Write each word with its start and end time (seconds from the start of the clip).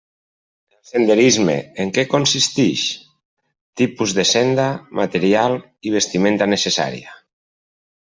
El 0.75 0.79
senderisme: 0.91 1.57
en 1.83 1.91
què 1.97 2.05
consistix?; 2.13 2.85
tipus 3.81 4.15
de 4.21 4.25
senda, 4.31 4.65
material 5.01 5.59
i 5.89 5.93
vestimenta 5.97 6.49
necessària. 6.55 7.13